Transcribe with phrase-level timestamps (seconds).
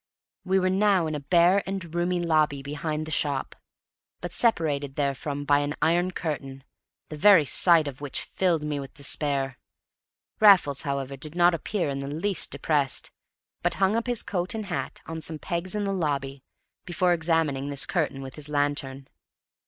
[0.43, 3.55] We were now in a bare and roomy lobby behind the shop,
[4.19, 6.63] but separated therefrom by an iron curtain,
[7.09, 9.59] the very sight of which filled me with despair.
[10.39, 13.11] Raffles, however, did not appear in the least depressed,
[13.61, 16.41] but hung up his coat and hat on some pegs in the lobby
[16.83, 19.07] before examining this curtain with his lantern.